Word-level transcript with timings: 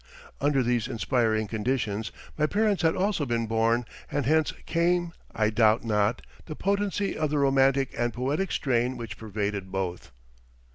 Under 0.41 0.63
these 0.63 0.87
inspiring 0.87 1.45
conditions 1.45 2.11
my 2.35 2.47
parents 2.47 2.81
had 2.81 2.95
also 2.95 3.23
been 3.23 3.45
born, 3.45 3.85
and 4.09 4.25
hence 4.25 4.51
came, 4.65 5.13
I 5.31 5.51
doubt 5.51 5.85
not, 5.85 6.23
the 6.47 6.55
potency 6.55 7.15
of 7.15 7.29
the 7.29 7.37
romantic 7.37 7.93
and 7.95 8.11
poetic 8.11 8.51
strain 8.51 8.97
which 8.97 9.15
pervaded 9.15 9.71
both. 9.71 10.11